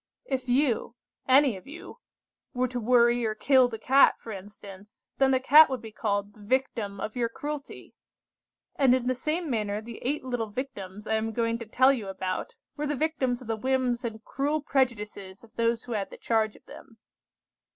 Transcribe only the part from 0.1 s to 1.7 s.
"If you, any of